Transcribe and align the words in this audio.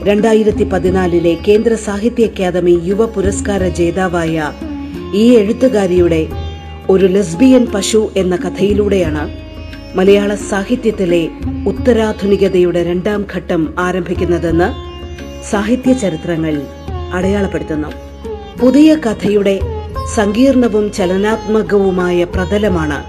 രണ്ടായിരത്തി 0.08 0.64
പതിനാലിലെ 0.64 1.38
കേന്ദ്ര 1.48 1.74
സാഹിത്യ 1.74 2.24
അക്കാദമി 2.24 2.80
യുവ 2.84 3.06
പുരസ്കാര 3.06 3.68
ജേതാവായ 3.68 4.52
ഈ 5.14 5.30
എഴുത്തുകാരിയുടെ 5.30 6.26
ഒരു 6.90 7.06
ലെസ്ബിയൻ 7.06 7.66
പശു 7.74 8.12
എന്ന 8.16 8.36
കഥയിലൂടെയാണ് 8.36 9.45
മലയാള 9.96 10.34
സാഹിത്യത്തിലെ 10.34 11.28
ഉത്തരാധുനികതയുടെ 11.66 12.82
രണ്ടാം 12.82 13.26
ഘട്ടം 13.34 13.74
ആരംഭിക്കുന്നതെന്ന് 13.78 14.68
സാഹിത്യ 15.50 15.92
ചരിത്രങ്ങൾ 15.92 16.62
അടയാളപ്പെടുത്തുന്നു. 17.12 17.88
പുതിയ 18.60 18.94
കഥയുടെ 18.94 19.60
സങ്കീർണവും 20.14 20.92
ചലനാത്മകവുമായ 20.92 22.24
പ്രതലമാണ് 22.24 23.04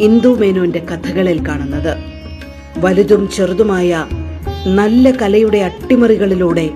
ഇന്ദു 0.00 0.28
മേനോന്റെ 0.28 0.78
കഥകളിൽ 0.78 1.48
കാണുന്നത്. 1.48 1.96
വലുതും 2.78 3.28
ചെറുതുമായ 3.28 4.06
നല്ല 4.66 5.10
കലയുടെ 5.10 5.58
അട്ടിമറികളിലൂടെ 5.58 6.70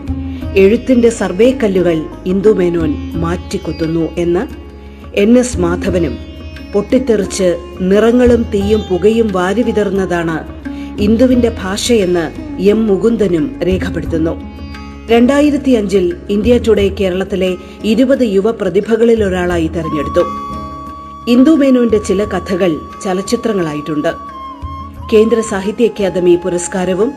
എഴുത്തിന്റെ 0.56 1.08
സർവേ 1.08 1.50
കല്ലുകൾ 1.50 2.04
മേനോൻ 2.52 2.94
മാറ്റിക്കുത്തുന്നു 3.14 4.08
എന്ന് 4.18 4.46
എൻ 5.16 5.38
എസ് 5.38 5.58
മാധവനും 5.58 6.31
പൊട്ടിത്തെറിച്ച് 6.72 7.76
നിറങ്ങളും 7.80 8.42
തീയും 8.42 8.80
പുകയും 8.80 9.28
വാരിവിതർന്നതാണ് 9.32 10.62
ഇന്ദുവിന്റെ 11.00 11.56
ഭാഷയെന്ന് 11.62 12.52
എം 12.62 12.86
മുകുന്ദനും 12.86 13.60
രേഖപ്പെടുത്തുന്നു. 13.62 14.40
രണ്ടായിരത്തി 15.10 15.70
അഞ്ചിൽ 15.70 16.16
ഇന്ത്യ 16.30 16.58
ടുഡേ 16.58 16.88
കേരളത്തിലെ 16.88 17.56
ഇരുപത് 17.84 18.22
യുവ 18.22 18.50
പ്രതിഭകളിൽ 18.50 19.24
ഒരാളായി 19.24 19.66
തെരഞ്ഞെടുത്തു. 19.66 20.24
ഇന്ദു 21.28 21.50
ചില 21.96 22.24
കഥകൾ 22.24 22.78
ചലച്ചിത്രങ്ങളായിട്ടുണ്ട്. 23.04 24.12
കേന്ദ്ര 25.12 25.40
സാഹിത്യ 25.40 25.86
അക്കാദമി 25.86 26.38
പുരസ്കാരവും 26.44 27.12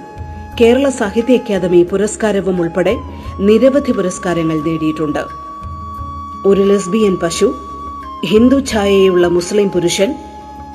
കേരള 0.61 0.89
സാഹിത്യ 0.89 1.35
അക്കാദമി 1.35 1.83
പുരസ്കാരവും 1.91 2.61
ഉൾപ്പെടെ 2.61 2.97
നിരവധി 3.39 3.91
പുരസ്കാരങ്ങൾ 3.91 4.61
നേടിയിട്ടുണ്ട്. 4.61 5.19
ഒരു 6.45 6.61
ലെസ്ബിയൻ 6.61 7.17
പശു 7.23 7.55
ഹിന്ദു 8.25 8.65
ഛായയുള്ള 8.65 9.27
മുസ്ലിം 9.27 9.69
പുരുഷൻ 9.69 10.15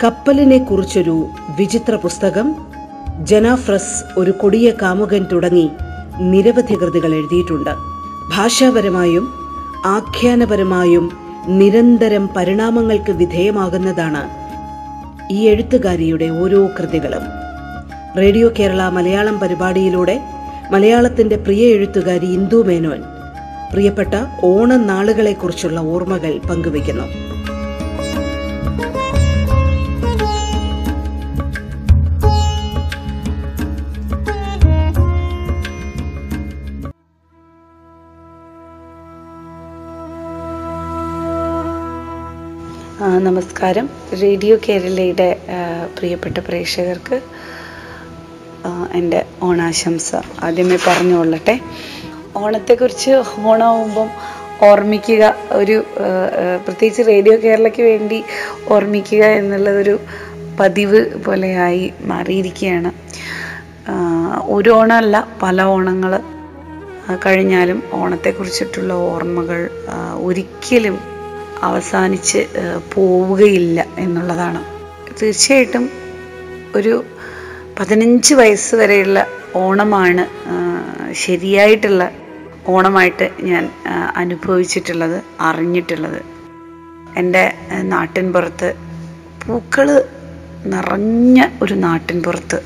കപ്പലിനെ 0.04 0.58
കുറിച്ചൊരു 0.58 1.26
വിചിത്ര 1.58 1.94
പുസ്തകം 1.94 2.54
ജനാഫ്രസ് 3.20 4.18
ഒരു 4.18 4.30
കൊടിയ 4.30 4.72
കാമുകൻ 4.82 5.26
തുടങ്ങി 5.32 5.70
നിരവധി 6.20 6.74
കൃതികൾ 6.74 7.14
എഴുതിയിട്ടുണ്ട്. 7.14 7.70
ഭാഷാപരമായും 8.36 9.34
ആഖ്യാനപരമായും 9.84 11.10
നിരന്തരം 11.46 12.28
പരിണാമങ്ങൾക്ക് 12.36 13.12
വിധേയമാകുന്നതാണ് 13.12 14.22
ഈ 15.32 15.40
എഴുത്തുകാരിയുടെ 15.48 16.24
ഓരോ 16.24 16.68
കൃതികളും. 16.78 17.22
റേഡിയോ 18.18 18.50
കേരള 18.58 18.88
മലയാളം 18.88 19.40
പരിപാടിയിലൂടെ 19.40 20.20
മലയാളത്തിന്റെ 20.70 21.36
പ്രിയ 21.36 21.66
എഴുത്തുകാരി 21.66 22.26
ഇന്ദു 22.26 22.64
മേനോൻ 22.66 23.02
പ്രിയപ്പെട്ട 23.72 24.14
ഓണനാളുകളെക്കുറിച്ചുള്ള 24.44 25.80
ഓർമ്മകൾ 25.80 26.40
പങ്കുവയ്ക്കുന്നു. 26.50 27.29
നമസ്കാരം. 43.26 43.86
റേഡിയോ 44.22 44.54
കേരളയുടെ 44.66 45.26
പ്രിയപ്പെട്ട 45.96 46.38
പ്രേക്ഷകർക്ക് 46.46 47.16
എന്റെ 48.98 49.20
ഓണാശംസ 49.46 50.08
ആദ്യമേ 50.46 50.78
പറഞ്ഞുകൊള്ളട്ടെ. 50.86 51.54
ഓണത്തെക്കുറിച്ച് 52.42 53.12
ഓണമാകുമ്പം 53.50 54.08
ഓർമ്മിക്കുക 54.68 55.34
ഒരു 55.60 55.76
പ്രത്യേകിച്ച് 56.64 57.04
റേഡിയോ 57.10 57.36
കേരളയ്ക്ക് 57.44 57.84
വേണ്ടി 57.90 58.20
ഓർമ്മിക്കുക 58.76 59.22
എന്നുള്ളതൊരു 59.40 59.96
പതിവ് 60.60 61.02
പോലെയായി 61.26 61.84
മാറിയിരിക്കുകയാണ്. 62.12 62.92
ഒരു 64.56 64.70
ഓണമല്ല 64.80 65.16
പല 65.44 65.62
ഓണങ്ങൾ 65.76 66.12
കഴിഞ്ഞാലും 67.26 67.78
ഓണത്തെക്കുറിച്ചിട്ടുള്ള 68.00 68.92
ഓർമ്മകൾ 69.12 69.62
ഒരിക്കലും 70.28 70.98
അവസാനിച്ച് 71.62 72.40
പോവുകയില്ല 72.94 73.86
എന്നുള്ളതാണ്. 73.98 74.60
തീർച്ചയായിട്ടും 75.20 75.90
ഒരു 76.76 77.04
പതിനഞ്ച് 77.80 78.34
വയസ്സ് 78.34 78.74
വരെയുള്ള 78.74 79.26
ഓണമാണ് 79.54 80.24
ശരിയായിട്ടുള്ള 81.12 82.02
ഓണമായിട്ട് 82.68 83.26
ഞാൻ 83.42 83.64
അനുഭവിച്ചിട്ടുള്ളത് 84.16 85.18
അറിഞ്ഞിട്ടുള്ളത്. 85.40 86.20
എന്റെ 87.16 87.44
നാട്ടിൻ 87.82 88.32
പുറത്ത് 88.32 88.68
പൂക്കൾ 89.44 89.88
നിറഞ്ഞ 90.72 91.38
ഒരു 91.62 91.74
നാട്ടിൻ 91.74 92.22
പുറത്ത് 92.22 92.58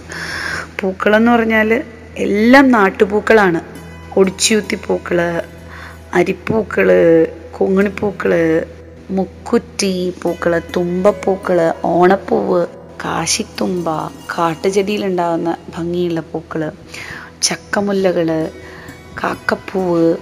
പൂക്കളെന്ന് 0.81 1.31
പറഞ്ഞാൽ 1.32 1.82
എല്ലാം 2.17 2.70
നാട്ടുപൂക്കളാണ്. 2.70 3.61
ഒടിച്ചുയൂത്തി 4.17 4.76
പൂക്കൾ 4.87 5.19
അരിപ്പൂക്കൾ 6.14 6.88
കൊങ്ങിണിപ്പൂക്കൾ 7.50 8.32
മുക്കുറ്റി 9.11 10.15
പൂക്കൾ 10.23 10.59
തുമ്പപ്പൂക്കൾ 10.59 11.73
ഓണപ്പൂവ് 11.85 12.67
കാശിത്തുമ്പ 13.05 13.89
കാട്ടുചെടിയിലുണ്ടാകുന്ന 14.39 15.56
ഭംഗിയുള്ള 15.77 16.21
പൂക്കൾ 16.21 16.73
ചക്കമുല്ലകൾ 17.43 18.51
കാക്കപ്പൂവ് 19.23 20.17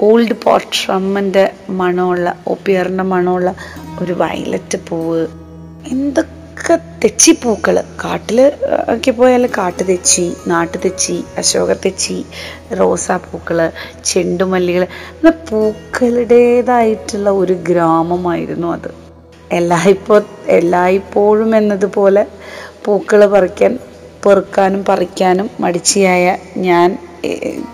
ഓൾഡ് 0.00 0.36
പോട്ട്രമ്മന്റെ 0.42 1.54
മണമുള്ള 1.70 2.36
ഒപ്പിയറിന്റെ 2.46 3.04
മണമുള്ള 3.04 3.54
ഒരു 4.00 4.12
വയലറ്റ് 4.12 4.78
പൂവ് 4.88 5.26
എന്തൊക്കെ 5.90 6.43
തെച്ചിപ്പൂക്കൾ 7.02 7.76
കാട്ടിൽ 8.04 8.38
ഒക്കെ 8.92 9.10
പോയാൽ 9.10 9.46
കാട്ടു 9.58 9.82
തെച്ചി 9.82 10.24
നാട്ടു 10.46 10.78
തെച്ചി 10.84 11.24
അശോക 11.38 11.72
തെച്ചി 11.84 12.16
റോസാപ്പൂക്കൾ 12.78 13.58
ചെണ്ടുമല്ലികൾ 14.04 14.82
അങ്ങനെ 14.84 15.32
പൂക്കളുടേതായിട്ടുള്ള 15.50 17.30
ഒരു 17.30 17.52
ഗ്രാമമായിരുന്നു 17.68 18.68
അത്. 18.72 18.90
എല്ലായിപ്പോ 19.52 20.16
എല്ലായ്പ്പോഴും 20.58 21.56
എന്നതുപോലെ 21.56 22.24
പൂക്കൾ 22.84 23.26
പറിക്കാൻ 23.26 23.78
പെറുക്കാനും 24.24 24.84
പറിക്കാനും 24.84 25.50
മടിച്ചിയായ 25.60 26.26
ഞാൻ 26.56 26.98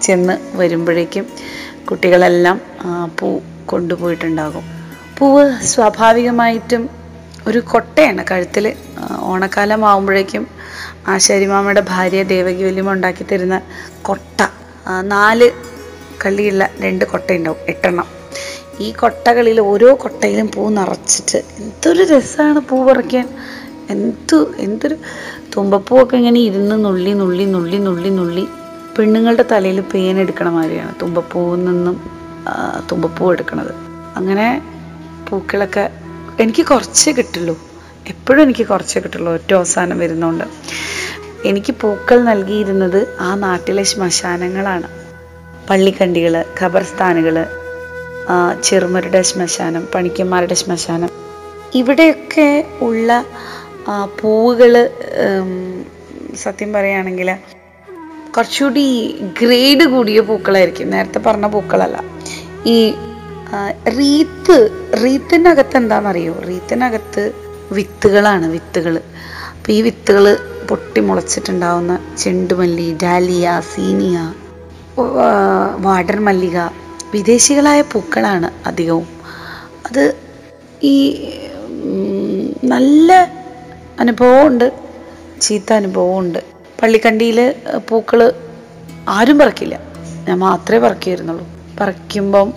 ചെന്ന് 0.02 0.34
വരുമ്പോഴേക്കും 0.56 1.26
കുട്ടികളെല്ലാം 1.90 2.60
പൂ 3.18 3.28
കൊണ്ടുപോയിട്ടുണ്ടാകും. 3.66 4.64
പൂവ് 5.18 5.44
സ്വാഭാവികമായിട്ടും 5.72 6.82
ഒരു 7.50 7.60
കൊട്ടയാണ് 7.72 8.22
കഴുത്തിൽ. 8.30 8.66
ഓണക്കാലം 9.30 9.82
ആകുമ്പോഴേക്കും 9.90 10.44
ആശാരിമാമയുടെ 11.12 11.82
ഭാര്യ 11.92 12.22
ദേവകി 12.32 12.62
വല്യമ്മ 12.68 12.96
ഉണ്ടാക്കി 12.96 13.24
തരുന്ന 13.30 13.56
കൊട്ട 14.08 14.40
നാല് 15.14 15.48
കള്ളിയുള്ള 16.22 16.64
രണ്ട് 16.84 17.04
കൊട്ടയുണ്ടാവും 17.12 17.60
എട്ടെണ്ണം. 17.72 18.08
ഈ 18.84 18.88
കൊട്ടകളിൽ 19.00 19.58
ഓരോ 19.70 19.88
കൊട്ടയിലും 20.02 20.46
പൂ 20.54 20.62
നിറച്ചിട്ട് 20.76 21.38
എന്തൊരു 21.60 22.02
രസമാണ് 22.12 22.60
പൂ 22.68 22.76
പറിക്കാൻ. 22.88 23.26
എന്തു 23.94 24.38
എന്തൊരു 24.64 24.96
തുമ്പപ്പൂവൊക്കെ 25.54 26.16
ഇങ്ങനെ 26.20 26.40
ഇരുന്ന് 26.48 26.76
നുള്ളി 26.84 27.12
നുള്ളി 27.20 27.44
നുള്ളി 27.54 27.78
നുള്ളി 27.86 28.10
നുള്ളി 28.18 28.44
പെണ്ണുങ്ങളുടെ 28.96 29.44
തലയിൽ 29.52 29.80
പേനെടുക്കണ 29.92 30.48
മാതിരിയാണ് 30.56 30.92
തുമ്പപ്പൂവിൽ 31.02 31.60
നിന്നും 31.64 31.96
തുമ്പപ്പൂ 32.90 33.24
എടുക്കണത്. 33.34 33.72
അങ്ങനെ 34.18 34.46
പൂക്കളൊക്കെ 35.28 35.84
എനിക്ക് 36.40 36.62
കുറച്ചേ 36.66 37.12
കിട്ടുള്ളൂ. 37.12 37.54
എപ്പോഴും 38.08 38.42
എനിക്ക് 38.42 38.66
കുറച്ചേ 38.66 39.00
കിട്ടുള്ളൂ. 39.00 39.32
ഒറ്റ 39.32 39.50
അവസാനം 39.54 39.98
വരുന്നുണ്ട്. 39.98 40.44
എനിക്ക് 41.44 41.72
പൂക്കൾ 41.80 42.18
നൽകിയിരുന്നത് 42.24 43.16
ആ 43.20 43.34
നാട്ടിലെ 43.34 43.82
ശ്മശാനങ്ങളാണ്. 43.82 44.88
പള്ളിക്കണ്ടികൾ 45.70 46.44
ഖബർസ്ഥാനുകൾ 46.60 47.36
ചെറുമരുടെ 48.64 49.22
ശ്മശാനം 49.22 49.88
പണിക്കന്മാരുടെ 49.94 50.54
ശ്മശാനം. 50.54 51.10
ഇവിടെയൊക്കെ 51.74 52.48
ഉള്ള 52.80 53.24
പൂവുകൾ 54.20 54.72
സത്യം 56.36 56.72
പറയുകയാണെങ്കിൽ 56.72 57.28
കുറച്ചുകൂടി 58.36 58.86
ഗ്രേഡ് 59.42 59.84
കൂടിയ 59.92 60.20
പൂക്കളായിരിക്കും. 60.20 60.90
നേരത്തെ 60.90 61.18
പറഞ്ഞ 61.18 61.46
പൂക്കളല്ല. 61.46 61.96
ഈ 62.66 62.76
റീത്ത് 63.98 64.56
റീത്തിനകത്ത് 65.02 65.76
എന്താണെന്നറിയോ 65.76 66.34
റീത്തിനകത്ത് 66.48 67.22
വിത്തുകളാണ് 67.72 68.46
വിത്തുകൾ 68.46 68.94
അപ്പോൾ 69.56 69.72
ഈ 69.72 69.82
വിത്തുകൾ 69.82 70.24
പൊട്ടി 70.68 71.00
മുളച്ചിട്ടുണ്ടാവുന്ന 71.00 71.92
ചെണ്ടുമല്ലി 72.18 72.96
ഡാലിയ 73.02 73.60
സീനിയ 73.74 74.18
വാടർ 75.78 76.20
മല്ലിക 76.20 76.58
വിദേശികളായ 77.14 77.80
പൂക്കളാണ് 77.92 78.48
അധികവും. 78.68 79.08
അത് 79.86 80.04
ഈ 80.82 80.94
നല്ല 82.64 83.12
അനുഭവമുണ്ട് 84.00 84.66
ചീത്ത 85.40 85.72
അനുഭവമുണ്ട്. 85.72 86.38
പള്ളിക്കണ്ടിയിൽ 86.82 87.54
പൂക്കൾ 87.88 88.20
ആരും 89.08 89.38
പറക്കില്ല. 89.38 89.76
ഞാൻ 90.28 90.38
മാത്രമേ 90.38 90.80
പറക്കിയിരുന്നുള്ളൂ 90.86 91.46
പറിക്കുമ്പം 91.80 92.48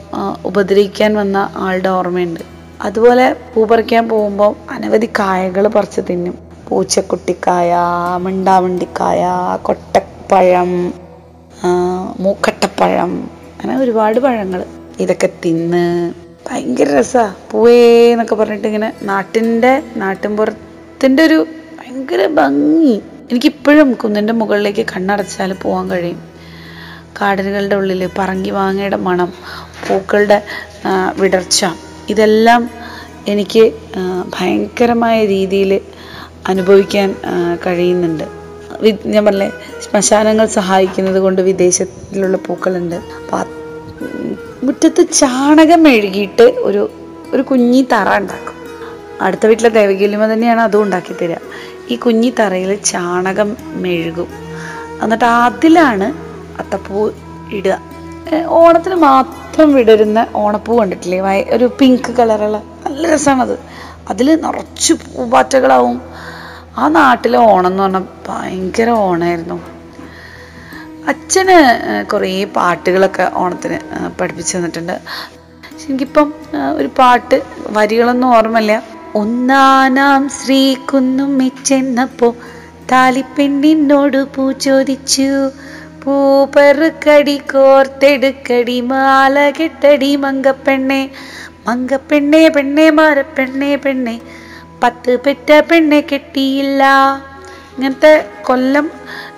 ഉപദ്രവിക്കാൻ 0.46 1.12
വന്ന 1.16 1.38
ആളുടെ 1.66 1.90
ഓർമ്മയുണ്ട്. 1.90 2.40
അതുപോലെ 2.82 3.26
പൂ 3.54 3.66
പറിക്കാൻ 3.66 4.10
പോകുമ്പോൾ 4.10 4.52
അനവധി 4.72 5.10
കായകൾ 5.20 5.68
പറിച്ച് 5.68 6.02
തിന്നും. 6.10 6.36
പൂച്ചക്കുട്ടിക്കായ 6.68 7.72
മിണ്ടാമണ്ടിക്കായ 8.26 9.22
കൊട്ടപ്പഴം 9.62 10.72
മൂക്കട്ടപ്പഴം 12.20 13.12
അങ്ങനെ 13.54 13.78
ഒരുപാട് 13.84 14.20
പഴങ്ങൾ 14.20 14.62
ഇതൊക്കെ 15.00 15.30
തിന്ന് 15.46 15.86
ഭയങ്കര 16.50 16.88
രസാ. 17.00 17.24
പൂവേ 17.52 17.78
എന്നൊക്കെ 18.12 18.36
പറഞ്ഞിട്ട് 18.36 18.68
ഇങ്ങനെ 18.68 18.94
നാട്ടിന്റെ 19.04 19.72
നാട്ടിൻപുറത്തിന്റെ 19.96 21.24
ഒരു 21.24 21.40
ഭയങ്കര 21.80 22.28
ഭംഗി. 22.40 22.94
എനിക്കിപ്പോഴും 23.32 23.94
കുന്നിന്റെ 23.94 24.34
മുകളിലേക്ക് 24.34 24.86
കണ്ണടച്ചാൽ 24.94 25.54
പോകാൻ 25.54 25.86
കഴിയും. 25.92 26.20
കാടലുകളുടെ 27.22 27.76
ഉള്ളിൽ 27.76 28.10
പറങ്കി 28.20 28.50
മാങ്ങയുടെ 28.50 28.98
മണം 29.08 29.30
പൂക്കളുടെ 29.88 30.38
വിടർച്ച 31.20 31.66
ഇതെല്ലാം 32.10 32.70
എനിക്ക് 33.28 33.64
ഭയങ്കരമായ 34.36 35.26
രീതിയിൽ 35.26 35.82
അനുഭവിക്കാൻ 36.48 37.10
കഴിയുന്നുണ്ട്. 37.66 38.26
ഞാൻ 39.06 39.26
പറഞ്ഞേ 39.26 39.50
ശ്മശാനങ്ങൾ 39.84 40.46
സഹായിക്കുന്നത് 40.46 41.20
കൊണ്ട് 41.26 41.42
വിദേശത്തിലുള്ള 41.42 42.38
പൂക്കളുണ്ട്. 42.38 42.98
മുറ്റത്ത് 44.64 45.04
ചാണകം 45.14 45.84
മെഴുകിയിട്ട് 45.84 46.46
ഒരു 46.68 46.84
ഒരു 47.34 47.42
കുഞ്ഞി 47.42 47.82
തറ 47.94 48.10
ഉണ്ടാക്കും. 48.22 48.58
അടുത്ത 49.22 49.46
വീട്ടിലെ 49.46 49.70
ദേവകീലിമ 49.70 50.34
തന്നെയാണ് 50.34 50.62
അതും 50.62 50.84
ഉണ്ടാക്കി 50.84 51.14
തരിക. 51.22 51.38
ഈ 51.92 51.96
കുഞ്ഞി 51.96 52.30
തറയിൽ 52.40 52.72
ചാണകം 52.92 53.50
മെഴുകും. 53.84 54.30
എന്നിട്ട് 55.04 55.26
അതിലാണ് 55.26 56.08
അത്തപ്പൂ 56.60 57.00
ഇടുക. 57.58 57.76
ഓണത്തിന് 58.58 58.96
മാത്രം 58.96 59.74
വിടരുന്ന 59.74 60.20
ഓണപ്പൂ 60.36 60.80
കണ്ടിട്ടില്ലേ? 60.80 61.20
ഒരു 61.56 61.66
പിങ്ക് 61.80 62.12
കളറുള്ള 62.20 62.58
നല്ല 62.86 63.10
രസമാണത് 63.14 63.56
അതിൽ 64.10 64.28
നിറച്ച് 64.46 64.94
പൂമ്പാറ്റകളാവും. 64.94 65.98
ആ 66.78 66.88
നാട്ടിലെ 66.88 67.40
ഓണം 67.52 67.68
എന്ന് 67.72 67.84
പറഞ്ഞാൽ 67.84 68.06
ഭയങ്കര 68.28 68.90
ഓണമായിരുന്നു 68.90 69.58
അച്ഛന് 71.08 71.58
കുറേ 72.12 72.32
പാട്ടുകളൊക്കെ 72.56 73.32
ഓണത്തിന് 73.34 73.78
പഠിപ്പിച്ചു 74.20 74.54
തന്നിട്ടുണ്ട്. 74.58 74.96
എനിക്കിപ്പം 75.90 76.28
ഒരു 76.78 76.90
പാട്ട് 77.00 77.38
വരികളൊന്നും 77.78 78.28
ഓർമ്മയില്ല. 78.38 78.76
ഒന്നാനാം 79.16 80.30
ശ്രീ 80.30 80.62
കുന്നും 80.74 81.38
മെച്ചെന്നപ്പോ 81.38 82.30
താലിപ്പെണ്ണിനോട് 82.92 84.20
പൂ 84.36 84.52
ചോദിച്ചു. 84.68 85.30
പൂ 86.04 86.14
പെറുക്കടി 86.54 87.36
കോർത്തെടുക്കടി 87.52 88.76
മാല 88.90 89.36
കെട്ടടി 89.58 90.10
മങ്കപ്പെണ്ണെ 90.24 91.02
മങ്കപ്പെണ്ണെ 91.68 92.42
പെണ്ണെ 92.56 92.88
മാരപ്പെണ്ണെ 92.98 93.70
പെണ്ണെ 93.84 94.16
പത്ത് 94.82 95.14
പെറ്റ 95.26 95.50
പെണ്ണെ 95.70 96.00
കെട്ടിയില്ല 96.12 96.84
ഇങ്ങനത്തെ 97.76 98.12
കൊല്ലം 98.48 98.88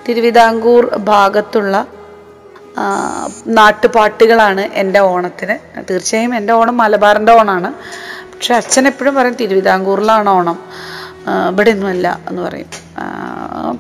തിരുവിതാംകൂർ 0.06 0.86
ഭാഗത്തുള്ള 1.12 1.76
നാട്ടുപാട്ടുകളാണ് 3.58 4.64
എന്റെ 4.82 5.02
ഓണത്തിന്. 5.12 5.56
തീർച്ചയായും 5.90 6.34
എന്റെ 6.40 6.54
ഓണം 6.60 6.76
മലബാറിന്റെ 6.84 7.34
ഓണമാണ് 7.40 7.70
പക്ഷെ 8.32 8.54
അച്ഛൻ 8.62 8.86
എപ്പോഴും 8.92 9.14
പറയും 9.18 9.38
തിരുവിതാംകൂറിലാണ് 9.42 10.30
ഓണം. 10.38 10.58
ഇവിടെ 11.52 11.72
ഒന്നുമല്ല 11.76 12.08
എന്ന് 12.30 12.42
പറയും. 12.48 12.72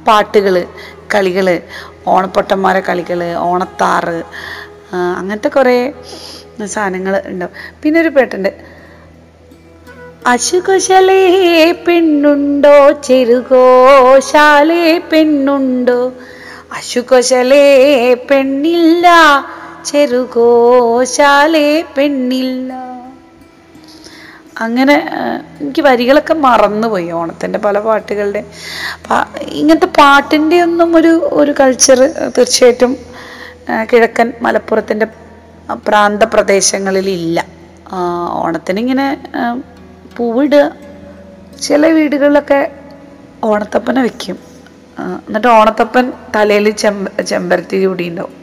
പാട്ടുകൾ 0.07 0.55
കളികൾ 1.13 1.47
ഓണപ്പൊട്ടന്മാരെ 2.07 2.79
കളികൾ 2.79 3.33
ഓണത്താറ് 3.33 4.23
അങ്ങനത്തെ 5.19 5.49
കുറേ 5.49 5.93
സാധനങ്ങൾ 6.65 7.21
ഉണ്ടാവും 7.25 7.53
പിന്നെ 7.83 8.01
ഒരു 8.01 8.09
പേട്ടുണ്ട്. 8.09 8.75
അശുകുശലേ 10.27 11.83
പെണ്ണുണ്ടോ? 11.87 12.91
ചെറുകോശാലേ 12.91 14.97
പെണ്ണുണ്ടോ? 14.97 16.11
അശുകുശലേ 16.77 18.13
പെണ്ണില്ല. 18.13 19.07
ചെറുകോശാലേ 19.85 21.83
പെണ്ണില്ല. 21.97 22.94
അങ്ങനെ 24.55 24.95
എനിക്ക് 25.61 25.81
വരികളൊക്കെ 25.87 26.35
മറന്നുപോയി 26.45 27.09
ഓണത്തിന്റെ 27.19 27.59
പല 27.65 27.77
പാട്ടുകളുടെ. 27.87 28.41
ഇങ്ങനത്തെ 29.59 29.89
പാട്ടിന്റെ 29.99 30.57
ഒന്നും 30.67 30.89
ഒരു 30.99 31.11
ഒരു 31.39 31.51
കൾച്ചർ 31.59 31.99
തീർച്ചയായിട്ടും 32.35 32.91
കിഴക്കൻ 33.91 34.27
മലപ്പുറത്തിന്റെ 34.45 35.07
പ്രാന്ത 35.87 36.23
പ്രദേശങ്ങളിലില്ല 36.33 37.39
ഓണത്തിനിങ്ങനെ 38.41 39.07
പൂവിടുക 40.17 40.63
ചില 41.65 41.85
വീടുകളിലൊക്കെ 41.97 42.59
ഓണത്തപ്പനെ 43.49 44.01
വെക്കും. 44.07 44.37
എന്നിട്ട് 45.27 45.49
ഓണത്തപ്പൻ 45.57 46.05
തലയിൽ 46.35 46.67
ചെമ്പ 46.81 47.07
ചെമ്പരത്തി 47.31 47.77
ചൂടി 47.83 48.05
ഉണ്ടാവും 48.11 48.33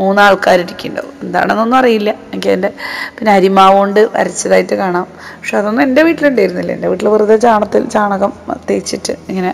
മൂന്നാൾക്കാരിരിക്കുന്നുണ്ടാവും. 0.00 1.14
എന്താണെന്നൊന്നും 1.22 1.78
അറിയില്ല. 1.78 2.10
എനിക്ക് 2.28 2.48
എന്റെ 2.48 2.70
പിന്നെ 3.16 3.32
അരിമാവ് 3.32 3.76
കൊണ്ട് 3.76 4.00
വരച്ചതായിട്ട് 4.14 4.74
കാണാം. 4.74 5.06
പക്ഷെ 5.38 5.56
അതൊന്നും 5.58 5.82
എന്റെ 5.82 6.02
വീട്ടിലുണ്ടായിരുന്നില്ല. 6.02 6.72
എന്റെ 6.72 6.88
വീട്ടിൽ 6.88 7.08
വെറുതെ 7.08 7.36
ചാണത്തിൽ 7.46 7.84
ചാണകം 7.88 8.32
തേച്ചിട്ട് 8.70 9.14
ഇങ്ങനെ. 9.28 9.52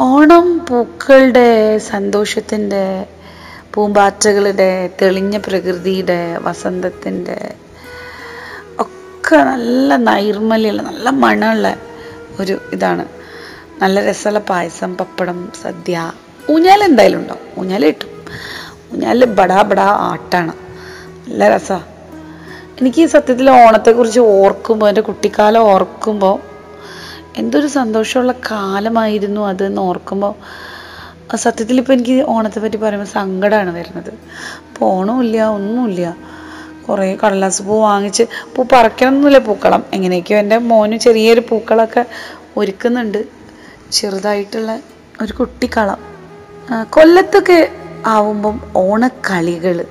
ഓണം 0.00 0.66
പൂക്കളുടെ 0.68 1.48
സന്തോഷത്തിന്റെ 1.90 2.82
പൂമ്പാറ്റകളുടെ 3.74 4.68
തെളിഞ്ഞ 5.02 5.36
പ്രകൃതിയുടെ 5.38 6.18
വസന്തത്തിന്റെ 6.42 7.38
ഒക്കെ 8.78 9.36
നല്ല 9.50 9.96
നൈർമല്യമുള്ള 10.10 10.82
നല്ല 10.82 11.10
മണമുള്ള 11.24 11.66
ഒരു 12.40 12.60
ഇതാണ്. 12.72 13.04
നല്ല 13.82 14.00
രസമുള്ള 14.04 14.38
പായസം 14.38 14.96
പപ്പടം 14.96 15.52
സദ്യ. 15.62 16.12
ഊഞ്ഞാൽ 16.50 16.84
എന്തായാലും 16.84 17.18
ഉണ്ടാവും 17.18 17.60
ഊഞ്ഞാൽ 17.60 17.84
കിട്ടും. 17.84 18.10
ഊഞ്ഞാൽ 18.92 19.24
ബടാ 19.24 19.62
ബടാ 19.62 19.84
ആട്ടാണ്. 19.84 20.52
നല്ല 21.28 21.48
രസമാണ് 21.48 21.86
എനിക്ക് 22.80 23.06
സത്യത്തിൽ 23.06 23.50
ഓണത്തെക്കുറിച്ച് 23.50 24.20
ഓർക്കുമ്പോൾ 24.20 24.88
എന്റെ 24.88 25.00
കുട്ടിക്കാലം 25.00 25.60
ഓർക്കുമ്പോൾ 25.60 26.40
എന്തൊരു 27.36 27.66
സന്തോഷമുള്ള 27.66 28.32
കാലമായിരുന്നു 28.50 29.40
അതെന്ന് 29.40 29.82
ഓർക്കുമ്പോൾ 29.82 30.34
സത്യത്തിൽ 31.36 31.78
ഇപ്പോൾ 31.78 31.92
എനിക്ക് 31.92 32.24
ഓണത്തെ 32.28 32.60
പറ്റി 32.60 32.76
പറയുമ്പോൾ 32.76 33.06
സങ്കടമാണ് 33.06 33.74
വരുന്നത്. 33.74 34.10
അപ്പോൾ 34.68 34.86
ഓണമില്ല 34.86 35.44
ഒന്നുമില്ല. 35.44 36.16
കുറേ 36.88 37.18
കടലാസ് 37.24 37.62
പൂ 37.62 37.82
വാങ്ങിച്ച് 37.82 38.24
പൂ 38.54 38.64
പറിക്കണമെന്നില്ല 38.72 39.38
പൂക്കളം. 39.38 39.84
എങ്ങനെയൊക്കെയോ 39.92 40.38
എന്റെ 40.38 40.58
മോന് 40.58 40.96
ചെറിയൊരു 40.96 41.42
പൂക്കളൊക്കെ 41.48 42.04
ഒരുക്കുന്നുണ്ട്. 42.56 43.37
ചെറുതായിട്ടുള്ള 43.96 44.70
ഒരു 45.22 45.32
കുട്ടിക്കളം. 45.32 46.00
കൊല്ലത്തൊക്കെ 46.90 47.58
ആവുമ്പം 48.06 48.56
ഓണക്കളികൾ 48.76 49.86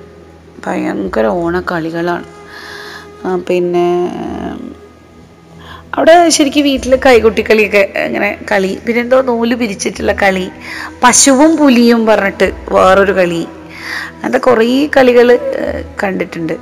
ഭയങ്കര 0.66 1.26
ഓണക്കളികളാണ്. 1.26 2.26
പിന്നെ 3.48 3.88
അവിടെ 5.94 6.14
ശരിക്കും 6.36 6.64
വീട്ടിൽ 6.64 6.96
കൈകുട്ടിക്കളിയൊക്കെ 7.06 7.92
അങ്ങനെ 8.06 8.38
കളി. 8.50 8.78
പിന്നെ 8.86 9.00
എന്തോ 9.00 9.18
നൂൽ 9.20 9.54
പിരിച്ചിട്ടുള്ള 9.54 10.12
കളി. 10.12 10.46
പശുവും 11.02 11.56
പുലിയും 11.56 12.06
പറഞ്ഞിട്ട് 12.06 12.48
വേറൊരു 12.74 13.12
കളി. 13.12 13.42
അങ്ങനത്തെ 14.14 14.38
കുറേ 14.38 14.88
കളികൾ 14.96 15.28
കണ്ടിട്ടുണ്ട്. 16.02 16.56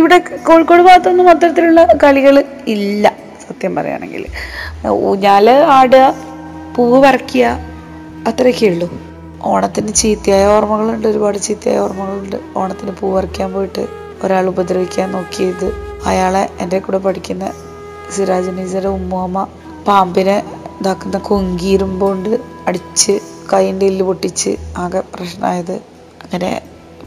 ഇവിടെ 0.00 0.18
കോഴിക്കോട് 0.48 0.82
ഭാഗത്തൊന്നും 0.82 1.30
അത്തരത്തിലുള്ള 1.30 1.82
കളികൾ 2.04 2.44
ഇല്ല. 2.66 3.12
സത്യം 3.60 3.74
പറയുകയാണെങ്കിൽ. 3.76 4.22
ഊഞ്ഞാൽ 5.06 5.46
ആടുക 5.78 6.04
പൂവ് 6.76 6.98
പറിക്കുക 7.04 7.46
അത്രയൊക്കെ 8.28 8.66
ഉള്ളൂ. 8.72 8.86
ഓണത്തിന് 9.50 9.90
ചീത്തയായ 10.00 10.44
ഓർമ്മകളുണ്ട് 10.54 11.06
ഒരുപാട് 11.08 11.38
ചീത്തയായ 11.46 11.78
ഓർമ്മകളുണ്ട്. 11.78 12.36
ഓണത്തിന് 12.56 12.92
പൂ 13.00 13.06
പറിക്കാൻ 13.16 13.48
പോയിട്ട് 13.52 13.82
ഒരാൾ 14.24 14.46
ഉപദ്രവിക്കാൻ 14.52 15.12
നോക്കിയത് 15.16 15.66
അയാളെ 16.06 16.42
എന്റെ 16.60 16.78
കൂടെ 16.78 17.00
പഠിക്കുന്ന 17.06 17.52
സിറാജ് 18.14 18.54
നീസര 18.58 18.86
ഉമ്മുമ്മ 18.98 19.42
പാമ്പിനെ 19.88 20.38
ഇതാക്കുന്ന 20.80 21.18
കൊങ്കീരുമ്പോണ്ട് 21.30 22.32
അടിച്ച് 22.66 23.16
കൈന്റെ 23.52 23.86
എല്ല് 23.92 24.06
പൊട്ടിച്ച് 24.10 24.52
ആകെ 24.84 25.02
പ്രശ്നമായത്. 25.14 25.76
അങ്ങനെ 26.24 26.52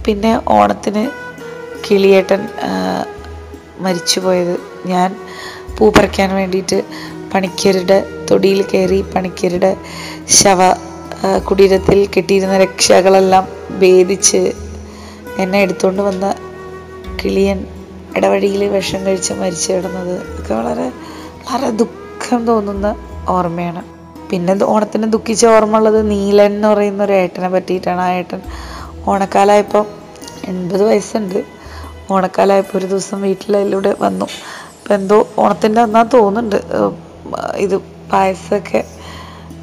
പിന്നെ 0.05 0.33
ഓണത്തിന് 0.57 1.05
കിളിയേട്ടൻ 1.85 2.43
മരിച്ചു 2.43 3.81
മരിച്ചുപോയത്. 3.83 4.55
ഞാൻ 4.85 5.09
പൂ 5.77 5.89
പറിക്കാൻ 5.89 6.35
വേണ്ടിയിട്ട് 6.35 6.83
പണിക്കരുടെ 7.33 8.05
തൊടിയിൽ 8.31 8.61
കയറി 8.61 9.01
പണിക്കരുടെ 9.01 9.77
ശവ 10.29 10.73
കുടീരത്തിൽ 11.49 12.09
കെട്ടിയിരുന്ന 12.17 12.57
രക്ഷകളെല്ലാം 12.57 13.47
ഭേദിച്ച് 13.79 14.51
എന്നെ 15.37 15.59
എടുത്തുകൊണ്ട് 15.59 16.01
വന്ന 16.01 16.35
കിളിയൻ 17.23 17.65
ഇടവഴിയിൽ 18.17 18.63
വിഷം 18.63 19.05
കഴിച്ച് 19.05 19.33
മരിച്ചു 19.33 19.73
കിടന്നത്. 19.73 20.41
ഒക്കെ 20.41 20.53
വളരെ 20.53 20.87
വളരെ 21.51 21.69
ദുഃഖം 21.69 22.45
തോന്നുന്ന 22.45 22.95
ഓർമ്മയാണ്. 23.29 23.83
പിന്നെ 24.29 24.65
ഓണത്തിന് 24.65 25.11
ദുഃഖിച്ച 25.13 25.45
ഓർമ്മ 25.45 25.77
ഉള്ളത് 25.77 26.09
നീലൻ 26.09 26.45
എന്ന് 26.45 26.67
പറയുന്ന 26.67 27.03
ഒരു 27.03 27.13
ഏട്ടനെ 27.13 27.49
പറ്റിയിട്ടാണ്. 27.49 28.01
ആ 28.01 28.11
ഏട്ടൻ 28.13 28.41
ഓണക്കാലമായപ്പോൾ 29.07 29.85
എൺപത് 30.45 30.83
വയസ്സുണ്ട്. 30.83 31.43
ഓണക്കാലമായപ്പോൾ 32.11 32.77
ഒരു 32.77 32.85
ദിവസം 32.85 33.21
വീട്ടിലൂടെ 33.21 33.95
വന്നു. 33.99 34.27
അപ്പം 34.83 34.95
എന്തോ 34.95 35.27
ഓണത്തിന്റെ 35.39 35.81
അന്നാ 35.81 36.03
തോന്നുന്നുണ്ട്. 36.03 36.55
ഇത് 37.55 37.77
പായസമൊക്കെ 38.11 38.83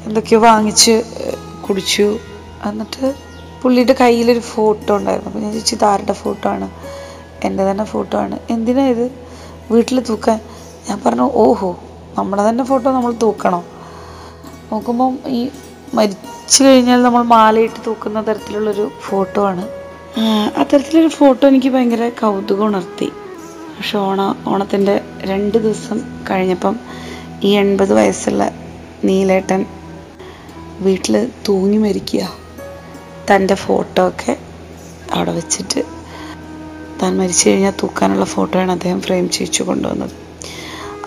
എന്തൊക്കെയോ 0.05 0.39
വാങ്ങിച്ച് 0.39 1.03
കുടിച്ചു. 1.69 2.19
എന്നിട്ട് 2.65 3.13
പുള്ളിയുടെ 3.61 3.95
കയ്യിലൊരു 4.01 4.39
ഫോട്ടോ 4.39 4.97
ഉണ്ടായിരുന്നു. 4.97 5.29
അപ്പോൾ 5.29 5.43
ഞാൻ 5.43 5.51
ചോദിച്ചു 5.51 5.75
ഇതാരുടെ 5.75 6.13
ഫോട്ടോ 6.13 6.49
ആണ്? 6.49 6.69
എന്റെ 7.43 7.71
തന്നെ 7.71 7.83
ഫോട്ടോ 7.83 8.19
ആണ്. 8.19 8.39
എന്തിനാ 8.49 8.85
ഇത്? 8.85 9.05
വീട്ടിൽ 9.71 9.99
തൂക്കാൻ. 9.99 10.39
ഞാൻ 10.89 11.01
പറഞ്ഞു 11.05 11.31
ഓഹോ 11.33 11.79
നമ്മുടെ 12.17 12.49
തന്നെ 12.49 12.63
ഫോട്ടോ 12.63 12.91
നമ്മൾ 12.91 13.11
തൂക്കണോ? 13.11 13.63
നോക്കുമ്പം 14.71 15.19
ഈ 15.27 15.49
മരിച്ചു 15.93 16.63
കഴിഞ്ഞാൽ 16.63 17.03
നമ്മൾ 17.03 17.23
മാലയിട്ട് 17.23 17.79
തൂക്കുന്ന 17.87 18.27
തരത്തിലുള്ളൊരു 18.27 18.91
ഫോട്ടോ 19.01 19.45
ആണ്. 19.47 19.67
അത്തരത്തിലൊരു 20.57 21.07
ഫോട്ടോ 21.07 21.47
എനിക്ക് 21.47 21.69
ഭയങ്കര 21.69 22.09
കൗതുകം 22.09 22.65
ഉണർത്തി. 22.65 23.11
പക്ഷെ 23.77 23.97
ഓണ 23.97 24.35
ഓണത്തിന്റെ 24.47 25.01
രണ്ട് 25.25 25.57
ദിവസം 25.57 26.23
കഴിഞ്ഞപ്പം 26.31 26.75
ഈ 27.43 27.49
എൺപത് 27.49 27.93
വയസ്സുള്ള 27.93 28.51
നീലേട്ടൻ 29.03 29.65
വീട്ടിൽ 30.79 31.29
തൂങ്ങി 31.47 31.77
മരിക്കുക. 31.77 32.35
തന്റെ 33.31 33.55
ഫോട്ടോ 33.55 34.07
ഒക്കെ 34.07 34.37
അവിടെ 35.13 35.31
വെച്ചിട്ട് 35.31 35.83
താൻ 37.01 37.17
മരിച്ചു 37.17 37.49
കഴിഞ്ഞാൽ 37.49 37.73
തൂക്കാനുള്ള 37.81 38.25
ഫോട്ടോയാണ് 38.25 38.71
അദ്ദേഹം 38.71 39.01
ഫ്രെയിം 39.01 39.29
ചെയ്യിച്ചു 39.29 39.63
കൊണ്ടുവന്നത്. 39.63 40.11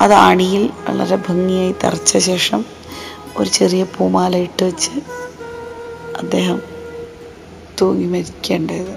അത് 0.01 0.13
അണിയിൽ 0.13 0.71
വളരെ 0.89 1.17
ഭംഗിയായി 1.17 1.75
തറച്ച 1.85 2.19
ശേഷം 2.19 2.65
ഒരു 3.39 3.49
ചെറിയ 3.49 3.85
പൂമാല 3.85 4.37
ഇട്ട് 4.37 4.65
വെച്ച് 4.65 4.91
അദ്ദേഹം 6.19 6.63
തൂങ്ങി 7.81 8.07
മരിക്കേണ്ടത് 8.07 8.95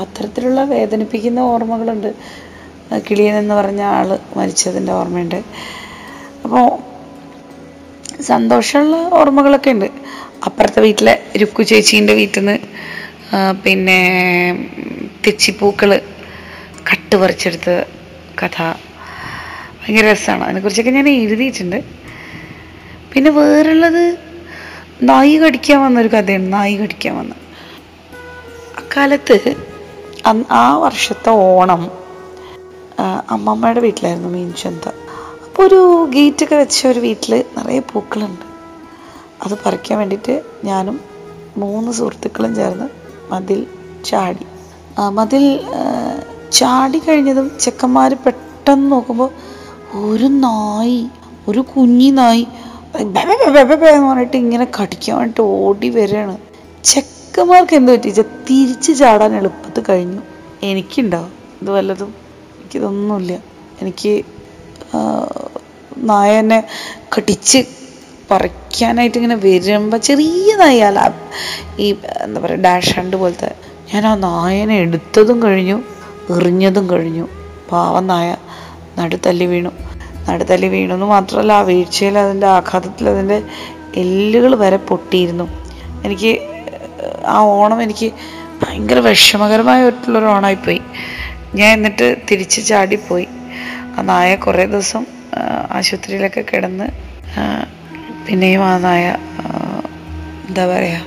അത്തരത്തിലുള്ള 0.00 0.64
വേദനിപ്പിക്കുന്ന 0.64 1.40
ഓർമ്മകളുണ്ട്. 1.40 2.14
കിളിയൻ 3.10 3.34
എന്ന് 3.36 3.54
പറഞ്ഞ 3.54 3.82
ആൾ 3.82 4.18
മരിച്ചതിന്റെ 4.36 4.92
ഓർമ്മയുണ്ട്. 4.92 5.42
അപ്പോൾ 6.44 6.78
സന്തോഷമുള്ള 8.22 8.96
ഓർമ്മകളൊക്കെ 8.96 9.70
ഉണ്ട്. 9.70 9.84
അപ്പുറത്തെ 10.44 10.80
വീട്ടിലെ 10.80 11.22
രുക്കു 11.36 11.62
ചേച്ചീന്റെ 11.62 12.14
വീട്ടിൽ 12.14 12.40
നിന്ന് 12.40 12.58
പിന്നെ 13.64 13.98
തെച്ചിപ്പൂക്കൾ 15.26 16.00
കട്ട് 16.92 17.16
പറിച്ചെടുത്ത 17.16 17.84
കഥ. 18.42 18.62
ഭയങ്കര 19.80 20.12
രസമാണ് 20.12 20.44
അതിനെക്കുറിച്ചൊക്കെ 20.44 20.90
ഞാൻ 20.90 21.08
എഴുതിയിട്ടുണ്ട്. 21.08 21.82
പിന്നെ 23.12 23.30
വേറുള്ളത് 23.30 24.18
നായി 25.02 25.36
കടിക്കാൻ 25.36 25.80
വന്നൊരു 25.80 26.08
കഥയാണ്. 26.08 26.52
നായി 26.52 26.76
കടിക്കാൻ 26.76 27.18
വന്ന. 27.18 27.34
അക്കാലത്ത് 28.76 29.54
ആ 30.50 30.76
വർഷത്തെ 30.76 31.30
ഓണം 31.30 32.03
അമ്മമ്മയുടെ 33.34 33.80
വീട്ടിലായിരുന്നു 33.80 34.28
മീൻചന്ത 34.28 34.86
അപ്പോൾ 35.44 35.62
ഒരു 35.66 35.80
ഗേറ്റൊക്കെ 36.14 36.56
വെച്ച 36.56 36.86
ഒരു 36.86 37.00
വീട്ടിൽ 37.00 37.32
നിറയെ 37.56 37.82
പൂക്കളുണ്ട്. 37.92 38.44
അത് 39.44 39.54
പറിക്കാൻ 39.64 39.98
വേണ്ടിയിട്ട് 39.98 40.34
ഞാനും 40.64 40.96
മൂന്ന് 41.62 41.90
സുഹൃത്തുക്കളും 41.92 42.54
ചേർന്ന് 42.54 42.86
മതിൽ 43.32 43.60
ചാടി. 44.08 44.46
മതിൽ 45.18 45.44
ചാടി 46.58 46.98
കഴിഞ്ഞതും 46.98 47.46
ചെക്കന്മാർ 47.60 48.14
പെട്ടെന്ന് 48.24 48.92
നോക്കുമ്പോൾ 48.92 49.30
ഒരു 50.08 50.28
നായി 50.46 51.00
ഒരു 51.48 51.60
കുഞ്ഞി 51.60 52.10
നായി 52.10 52.46
എന്ന് 52.96 54.06
പറഞ്ഞിട്ട് 54.08 54.36
ഇങ്ങനെ 54.36 54.66
കടിക്കാൻ 54.76 55.16
വേണ്ടിയിട്ട് 55.18 55.42
ഓടി 55.64 55.88
വരികയാണ് 55.88 56.36
ചെക്കന്മാർക്ക് 56.90 57.74
എന്ത് 57.78 57.92
പറ്റി? 57.92 58.10
തിരിച്ച് 58.48 58.92
ചാടാൻ 59.00 59.32
എളുപ്പത്തിൽ 59.40 59.84
കഴിഞ്ഞു. 59.88 60.20
എനിക്കുണ്ടാവും 60.70 61.32
ഇത് 61.62 61.70
വല്ലതും? 61.70 62.10
എനിക്കിതൊന്നുമില്ല. 62.74 63.32
എനിക്ക് 63.80 64.12
നായനെ 66.10 66.58
കടിച്ച് 67.14 67.60
പറിക്കാനായിട്ട് 68.30 69.16
ഇങ്ങനെ 69.18 69.36
വരുമ്പോൾ 69.44 70.00
ചെറിയ 70.08 70.50
നായല്ല 70.62 71.00
ഈ 71.84 71.86
എന്താ 72.24 72.38
പറയുക 72.44 72.60
ഡാഷ് 72.66 72.92
ഹണ്ട് 72.98 73.16
പോലത്തെ. 73.20 73.50
ഞാൻ 73.90 74.02
ആ 74.10 74.12
നായനെ 74.28 74.76
എടുത്തതും 74.84 75.38
കഴിഞ്ഞു 75.44 75.76
എറിഞ്ഞതും 76.36 76.84
കഴിഞ്ഞു. 76.92 77.26
പാവം 77.70 78.04
നായ 78.12 78.28
നടുത്തല്ലി 78.98 79.46
വീണു. 79.52 79.72
നടുത്തല്ലി 80.28 80.68
വീണു 80.74 80.92
എന്ന് 80.96 81.08
മാത്രമല്ല 81.14 81.52
ആ 81.60 81.64
വീഴ്ചയിൽ 81.70 82.16
അതിന്റെ 82.24 82.48
ആഘാതത്തിൽ 82.56 83.08
അതിന്റെ 83.12 83.38
എല്ലുകൾ 84.02 84.52
വരെ 84.64 84.78
പൊട്ടിയിരുന്നു. 84.90 85.46
എനിക്ക് 86.06 86.32
ആ 87.34 87.38
ഓണം 87.58 87.78
എനിക്ക് 87.86 88.10
ഭയങ്കര 88.62 88.98
വിഷമകരമായിട്ടുള്ളൊരു 89.06 90.28
ഓണമായിപ്പോയി 90.34 90.80
ഞാൻ 91.58 91.70
എന്നിട്ട് 91.72 92.06
തിരിച്ച് 92.30 92.60
ചാടിപ്പോയി. 92.68 93.26
ആ 93.96 94.02
നായ 94.02 94.30
കുറേ 94.34 94.64
ദിവസം 94.66 95.02
ആശുപത്രിയിലൊക്കെ 95.70 96.40
കിടന്ന് 96.40 96.86
പിന്നെയും 98.26 98.62
ആ 98.64 98.72
നായ 98.78 99.04
എന്താ 100.48 100.64
പറയുക 100.66 101.00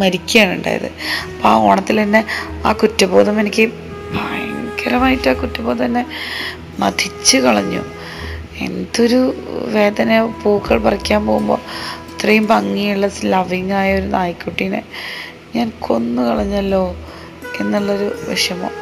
മരിക്കുകയാണ് 0.00 0.52
ഉണ്ടായത്. 0.56 0.88
അപ്പോൾ 1.32 1.48
ആ 1.48 1.54
ഓണത്തിൽ 1.68 1.96
തന്നെ 2.02 2.20
ആ 2.66 2.72
കുറ്റബോധം 2.72 3.36
എനിക്ക് 3.40 3.64
ഭയങ്കരമായിട്ട് 4.16 5.28
ആ 5.28 5.32
കുറ്റബോധം 5.32 5.84
എന്നെ 5.84 6.04
മതിച്ച് 6.80 7.36
കളഞ്ഞു. 7.36 7.82
എന്തൊരു 8.66 9.20
വേദന 9.76 10.10
പൂക്കൾ 10.42 10.78
പറിക്കാൻ 10.78 11.20
പോകുമ്പോൾ 11.26 11.60
അത്രയും 12.10 12.44
ഭംഗിയുള്ള 12.46 13.06
ലവിങ് 13.24 13.72
ആയ 13.72 13.88
ഒരു 13.94 14.08
നായ്ക്കുട്ടീനെ 14.16 14.82
ഞാൻ 15.56 15.68
കൊന്നു 15.86 16.22
കളഞ്ഞല്ലോ. 16.22 16.84
എന്നുള്ളൊരു 17.60 18.08
വിഷമം. 18.28 18.72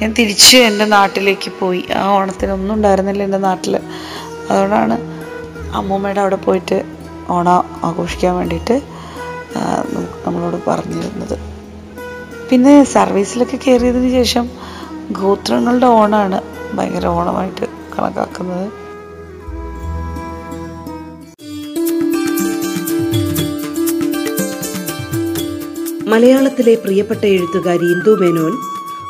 ഞാൻ 0.00 0.14
തിരിച്ച് 0.18 0.56
എന്റെ 0.56 0.84
നാട്ടിലേക്ക് 0.84 1.50
പോയി. 1.60 1.84
ആ 1.96 2.02
ഓണത്തിനൊന്നും 2.08 2.74
ഉണ്ടായിരുന്നില്ല 2.74 3.22
എന്റെ 3.22 3.38
നാട്ടിൽ 3.38 3.76
അതുകൊണ്ടാണ് 4.50 4.96
അമ്മൂമ്മയുടെ 5.76 6.20
അവിടെ 6.20 6.36
പോയിട്ട് 6.36 6.78
ഓണം 7.30 7.64
ആഘോഷിക്കാൻ 7.84 8.36
വേണ്ടിയിട്ട് 8.36 8.82
നമ്മളോട് 10.26 10.58
പറഞ്ഞിരുന്നത്. 10.66 11.36
പിന്നെ 12.50 12.84
സർവീസിലൊക്കെ 12.84 13.56
കയറിയതിന് 13.56 14.10
ശേഷം 14.12 14.50
ഗോത്രങ്ങളുടെ 15.12 15.86
ഓണമാണ് 15.86 16.38
ഭയങ്കര 16.76 17.06
ഓണമായിട്ട് 17.06 17.66
കണക്കാക്കുന്നത്. 17.94 18.87
മലയാളത്തിലെ 26.10 26.74
പ്രിയപ്പെട്ട 26.74 27.24
എഴുത്തുകാരി 27.26 27.86
ഇന്ദു 27.92 28.12
മേനോൻ 28.20 28.52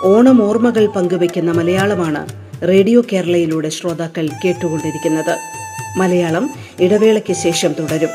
ഓണം 0.03 0.39
ഓർമ്മകൾ 0.43 0.87
പങ്കുവയ്ക്കുന്ന 0.87 1.51
മലയാളമാണ് 1.51 2.23
റേഡിയോ 2.69 3.03
കേരളയിലൂടെ 3.13 3.69
ശ്രോതാക്കൾ 3.69 4.29
കേട്ടുകൊണ്ടിരിക്കുന്നത്. 4.45 5.35
മലയാളം 5.99 6.51
ഇടവേളയ്ക്ക് 6.81 7.33
ശേഷം 7.33 7.73
തുടരും. 7.73 8.11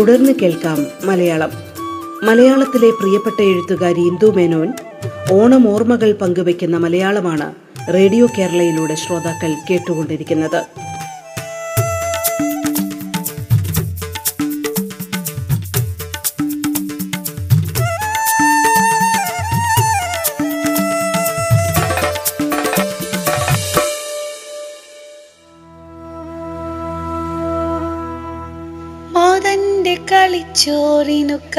തുടർന്ന് 0.00 0.32
കേൾക്കാം 0.42 0.86
മലയാളം. 1.04 1.50
മലയാളത്തിലെ 2.22 2.90
പ്രിയപ്പെട്ട 2.90 3.42
എഴുത്തുകാരി 3.42 4.00
ഇന്ദു 4.00 4.32
മേനോൻ 4.36 4.72
ഓണം 5.32 5.68
ഓർമ്മകൾ 5.68 6.12
പങ്കുവയ്ക്കുന്ന 6.12 6.76
മലയാളമാണ് 6.76 7.54
റേഡിയോ 7.94 8.26
കേരളയിലൂടെ 8.38 8.94
ശ്രോതാക്കൾ 8.94 9.54
കേട്ടുകൊണ്ടിരിക്കുന്നത്. 9.70 10.89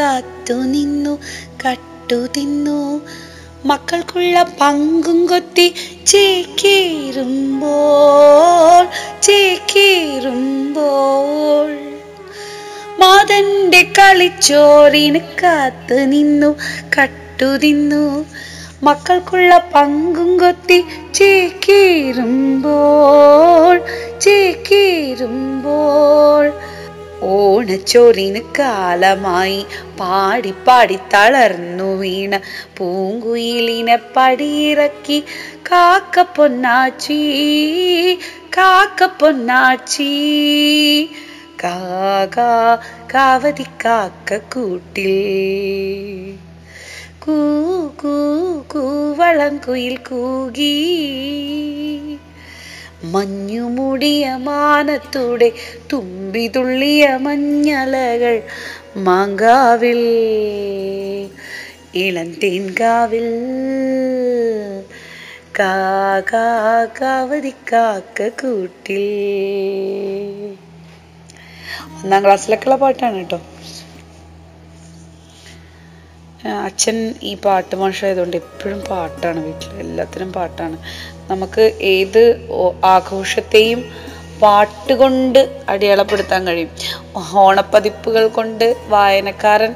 കാത്തു 0.01 0.53
നിന്നു 0.73 1.17
കട്ടു 1.63 2.27
തിന്നു 2.35 3.01
മക്കൾക്കുള്ള 3.65 4.45
പങ്കും 4.61 5.27
കൊത്തി 5.27 5.73
ചേക്കേറുമ്പോൾ 6.07 8.87
ചേക്കേറുമ്പോൾ. 9.21 10.81
മാതന്റെ 12.99 13.87
കളിച്ചോറിന് 13.99 15.19
കാത്തു 15.43 15.95
നിന്നു 16.13 16.55
കട്ടു 16.97 17.57
തിന്നു 17.57 18.25
മക്കൾക്കുള്ള 18.83 19.69
പങ്കും 19.75 20.39
കൊത്തി 20.39 20.83
ചേക്കേറുമ്പോൾ 21.13 23.81
ചേക്കേറുമ്പോൾ. 24.19 26.70
ഓണച്ചോറിന് 27.23 28.39
കാലമായി 28.59 29.65
പാടി 29.99 30.51
പാടി 30.51 30.99
തളർന്നു 31.13 31.95
വീണ 31.95 32.39
പൂങ്കുയിലിനെ 32.77 33.99
പടിയിറക്കി. 34.15 35.23
കാക്ക 35.55 36.21
പൊന്നാച്ചി 36.21 37.19
കാക്ക 38.57 39.05
പൊന്നാച്ചി. 39.05 40.11
കാവതി 43.13 43.63
കാക്ക 43.63 44.37
കൂട്ടിൽ. 44.37 45.15
കൂ 47.19 47.37
കൂ 47.87 48.15
കൂവളം 48.61 49.57
കുയിൽ 49.57 49.97
കൂകി. 49.97 50.77
മഞ്ഞുമൂടിയ 53.03 54.35
മാനത്തൂടെ 54.35 55.51
തുള്ളിയ 56.55 57.17
മഞ്ഞലകൾ 57.17 58.41
മാങ്കാവിൽ 58.97 60.01
ഇളം 61.95 62.29
തേൻകാവിൽ. 62.43 63.27
കാവതിക്കാക്ക 65.59 66.33
കാവതി 67.01 67.49
കാക്ക 67.49 68.27
കൂട്ടിൽ. 68.41 69.05
ഒന്നാം 72.03 72.23
ക്ലാസ്സിലൊക്കെയുള്ള 72.23 72.75
പാട്ടാണ് 72.75 73.15
കേട്ടോ. 73.15 73.39
അച്ഛൻ 76.63 77.15
ഈ 77.23 77.35
പാട്ട് 77.35 77.75
മോശമായതുകൊണ്ട് 77.75 78.37
എപ്പോഴും 78.37 78.79
പാട്ടാണ് 78.89 79.39
വീട്ടിൽ 79.45 79.79
എല്ലാത്തിനും 79.79 80.33
പാട്ടാണ്. 80.33 80.77
നമുക്ക് 81.31 81.65
ഏത് 81.95 82.23
ആഘോഷത്തെയും 82.93 83.81
പാട്ട് 84.41 84.93
കൊണ്ട് 85.01 85.39
അടയാളപ്പെടുത്താൻ 85.69 86.41
കഴിയും. 86.47 86.69
ഓണപ്പതിപ്പുകൾ 87.43 88.23
കൊണ്ട് 88.37 88.65
വായനക്കാരൻ 88.93 89.73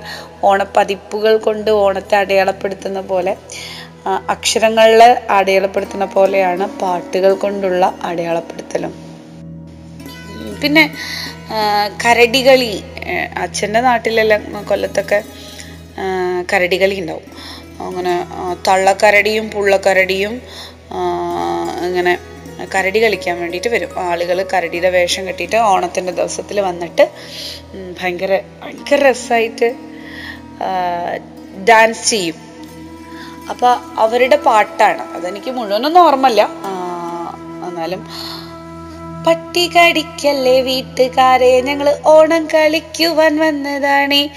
ഓണപ്പതിപ്പുകൾ 0.50 1.34
കൊണ്ട് 1.38 1.70
ഓണത്തെ 1.84 2.16
അടയാളപ്പെടുത്തുന്ന 2.16 3.02
പോലെ 3.12 3.34
അക്ഷരങ്ങളെ 4.30 5.10
അടയാളപ്പെടുത്തുന്ന 5.38 6.06
പോലെയാണ് 6.06 6.66
പാട്ടുകൾ 6.82 7.32
കൊണ്ടുള്ള 7.44 7.86
അടയാളപ്പെടുത്തലും. 8.10 8.94
പിന്നെ 10.62 10.84
കരടികളി 12.04 12.72
അച്ഛന്റെ 13.44 13.82
നാട്ടിലെല്ലാം 13.82 14.42
കൊല്ലത്തൊക്കെ 14.70 15.20
കരടികളി 16.54 16.96
ഉണ്ടാവും. 17.02 17.28
അങ്ങനെ 17.86 18.14
തള്ളക്കരടിയും 18.68 19.46
പുള്ളക്കരടിയും 19.52 20.34
ഇങ്ങനെ 21.86 22.18
കരടി 22.76 23.04
കളിക്കാൻ 23.04 23.40
വേണ്ടിയിട്ട് 23.40 23.68
വരും. 23.68 23.90
ആളുകൾ 24.00 24.46
കരടിയുടെ 24.54 24.90
വേഷം 24.90 25.28
കെട്ടിയിട്ട് 25.28 25.56
ഓണത്തിന്റെ 25.56 26.12
ദിവസത്തിൽ 26.12 26.60
വന്നിട്ട് 26.60 27.10
ഭയങ്കര 28.02 28.40
ഭയങ്കര 28.64 29.00
രസമായിട്ട് 29.10 29.76
ഡാൻസ് 31.70 32.10
ചെയ്യും. 32.10 32.36
അപ്പോൾ 33.50 33.74
അവരുടെ 34.00 34.36
പാട്ടാണ്. 34.36 35.02
അതെനിക്ക് 35.14 35.52
മുഴുവനൊന്നും 35.52 36.02
ഓർമ്മല്ല 36.02 36.42
എന്നാലും 37.68 38.02
പട്ടി 39.28 39.68
കടിക്കല്ലേ 39.68 40.62
വീട്ടുകാരെ? 40.62 41.62
ഞങ്ങൾ 41.62 41.88
ഓണം 42.06 42.46
കളിക്കുവാൻ 42.46 43.40
വന്നതാണേ. 43.40 44.30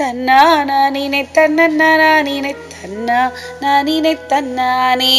തന്നാനാനീനെ 0.00 1.22
തന്നനാനീനെ 1.36 2.52
തന്നാ 2.52 3.30
നാനീനെ 3.62 4.12
തന്നാനേ 4.12 5.14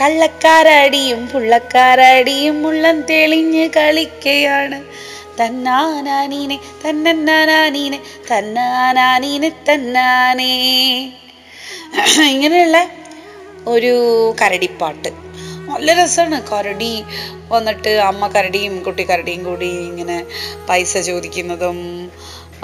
കള്ളക്കാരടിയും 0.00 1.26
പുള്ളക്കാരടിയും 1.26 2.66
ഉള്ളം 2.66 3.02
തെളിഞ്ഞ് 3.02 3.68
കളിക്കയാണ്. 3.68 4.78
തന്നാനാനീനെ 5.40 6.58
തന്നാനാനീനെ 6.84 7.98
തന്നാനാനീനെ 8.30 9.48
തന്നാനേ. 9.48 10.50
ഇങ്ങനെയുള്ള 12.30 12.78
ഒരു 13.66 13.94
കരടിപ്പാട്ട്. 14.42 15.08
നല്ല 15.70 15.92
രസമാണ് 15.94 16.42
കരടി. 16.50 16.92
വന്നിട്ട് 17.48 17.88
അമ്മ 17.88 18.26
കരടിയും 18.28 18.82
കുട്ടി 18.82 19.10
കരടിയും 19.10 19.44
കൂടി 19.44 19.66
ഇങ്ങനെ 19.66 20.18
പൈസ 20.68 20.98
ചോദിക്കുന്നതും 20.98 21.78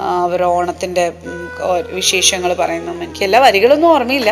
അവർ 0.01 0.43
ഓണത്തിന്റെ 0.43 1.05
വിശേഷങ്ങൾ 1.91 2.53
പറയുന്നതും. 2.53 3.03
എനിക്ക് 3.03 3.23
എല്ലാ 3.23 3.39
വരികളൊന്നും 3.39 3.89
ഓർമ്മയില്ല. 3.89 4.31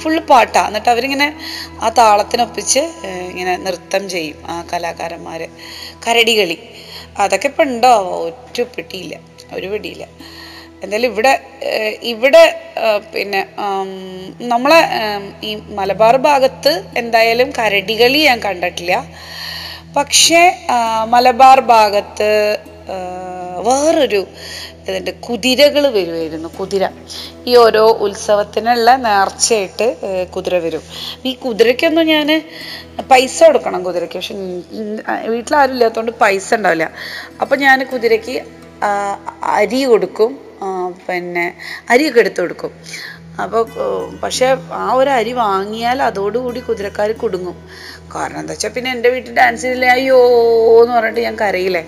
ഫുള്ള് 0.00 0.20
പാട്ടാ. 0.30 0.62
എന്നിട്ട് 0.68 0.90
അവരിങ്ങനെ 0.94 1.28
ആ 1.84 1.88
താളത്തിനൊപ്പിച്ച് 1.98 2.82
ഇങ്ങനെ 3.30 3.54
നൃത്തം 3.66 4.02
ചെയ്യും 4.14 4.38
ആ 4.52 4.54
കലാകാരന്മാർ 4.72 5.42
കരടികളി. 6.06 6.58
അതൊക്കെ 7.22 7.48
ഇപ്പം 7.52 7.64
ഉണ്ടോ? 7.68 7.94
ഒറ്റ 8.28 8.56
പിടിയില്ല 8.76 9.14
ഒരു 9.56 9.66
പിടിയില്ല. 9.72 10.04
എന്തായാലും 10.82 11.08
ഇവിടെ 11.12 11.32
ഇവിടെ 12.12 12.42
പിന്നെ 13.12 13.40
നമ്മളെ 14.52 14.80
ഈ 15.48 15.50
മലബാർ 15.78 16.14
ഭാഗത്ത് 16.26 16.72
എന്തായാലും 17.00 17.48
കരടികളി 17.58 18.20
ഞാൻ 18.28 18.38
കണ്ടിട്ടില്ല. 18.46 18.96
പക്ഷേ 19.96 20.42
മലബാർ 21.14 21.58
ഭാഗത്ത് 21.74 22.30
വേറൊരു 23.66 24.22
ഇതുണ്ട് 24.88 25.10
കുതിരകൾ 25.26 25.84
വരുമായിരുന്നു 25.96 26.48
കുതിര. 26.58 26.84
ഈ 27.50 27.52
ഓരോ 27.64 27.84
ഉത്സവത്തിനുള്ള 28.06 28.90
നേർച്ചയായിട്ട് 29.06 29.86
കുതിര 30.34 30.54
വരും. 30.64 30.84
ഈ 31.28 31.32
കുതിരയ്ക്കൊന്നും 31.44 32.06
ഞാൻ 32.14 32.28
പൈസ 33.12 33.38
കൊടുക്കണം 33.48 33.80
കുതിരയ്ക്ക്. 33.88 34.18
പക്ഷെ 34.20 34.36
വീട്ടിലാരും 35.32 35.74
ഇല്ലാത്തതുകൊണ്ട് 35.76 36.12
പൈസ 36.24 36.48
ഉണ്ടാവില്ല. 36.58 36.86
അപ്പം 37.42 37.56
ഞാൻ 37.66 37.78
കുതിരയ്ക്ക് 37.92 38.36
അരി 39.58 39.80
കൊടുക്കും 39.90 40.32
പിന്നെ 41.06 41.44
അരിയൊക്കെ 41.92 42.20
എടുത്തു 42.24 42.40
കൊടുക്കും. 42.42 42.72
അപ്പോൾ 43.42 43.62
പക്ഷേ 44.22 44.48
ആ 44.82 44.86
ഒരു 44.98 45.10
അരി 45.18 45.32
വാങ്ങിയാൽ 45.44 45.98
അതോടുകൂടി 46.08 46.60
കുതിരക്കാർ 46.66 47.10
കുടുങ്ങും. 47.22 47.56
കാരണം 48.14 48.38
എന്താ 48.40 48.54
വെച്ചാൽ 48.54 48.72
പിന്നെ 48.74 48.90
എന്റെ 48.96 49.08
വീട്ടിൽ 49.14 49.32
ഡാൻസ് 49.38 49.62
ചെയ്തില്ലേ 49.62 49.88
അയ്യോ 49.96 50.18
എന്ന് 50.82 50.94
പറഞ്ഞിട്ട് 50.96 51.22
ഞാൻ 51.28 51.36
കരയില്ലേ. 51.42 51.82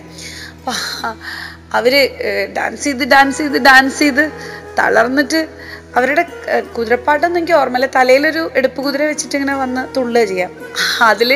അവർ 1.78 1.94
ഡാൻസ് 2.56 2.84
ചെയ്ത് 2.86 3.04
ഡാൻസ് 3.14 3.38
ചെയ്ത് 3.42 3.58
ഡാൻസ് 3.68 3.98
ചെയ്ത് 4.02 4.24
തളർന്നിട്ട് 4.78 5.40
അവരുടെ 5.96 6.24
കുതിരപ്പാട്ടൊന്നും 6.76 7.38
എനിക്ക് 7.40 7.54
ഓർമ്മയില്ല. 7.60 7.88
തലയിലൊരു 7.96 8.42
എടുപ്പ് 8.58 8.80
കുതിര 8.86 9.02
വെച്ചിട്ട് 9.10 9.36
ഇങ്ങനെ 9.38 9.54
വന്ന് 9.62 9.82
തുള്ളുക 9.96 10.22
ചെയ്യാം. 10.30 10.50
അതിൽ 11.10 11.30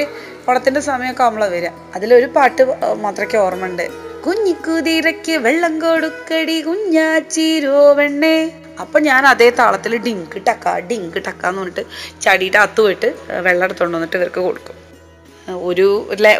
ഓണത്തിന്റെ 0.48 0.80
സമയമൊക്കെ 0.88 1.22
ആവുമ്പളാ 1.24 1.48
വരിക. 1.54 1.70
അതിലൊരു 1.96 2.28
പാട്ട് 2.36 2.62
മാത്രമൊക്കെ 3.04 3.38
ഓർമ്മയുണ്ട്. 3.46 3.86
കുഞ്ഞിക്കുതിരയ്ക്ക് 4.24 5.34
വെള്ളം 5.46 5.74
കൊടുക്കടി 5.84 6.56
കുഞ്ഞാച്ചിരോവണ്ണേ 6.68 8.36
അപ്പൊ 8.82 8.98
ഞാൻ 9.08 9.22
അതേ 9.30 9.48
താളത്തിൽ 9.60 9.92
ഡിങ്ക് 10.06 10.36
ടക്ക 10.48 10.74
ഡിങ്ക് 10.90 11.18
ടക്ക 11.26 11.42
എന്ന് 11.48 11.62
പറഞ്ഞിട്ട് 11.62 11.82
ചടിയുടെ 12.24 12.58
അത്ത് 12.64 12.80
പോയിട്ട് 12.84 13.08
വെള്ളം 13.46 13.64
എടുത്തോണ്ട് 13.66 13.96
വന്നിട്ട് 13.96 14.16
ഇവർക്ക് 14.20 14.40
കൊടുക്കും. 14.46 14.76
ഒരു 15.70 15.88